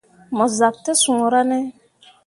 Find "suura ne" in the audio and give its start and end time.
1.01-1.59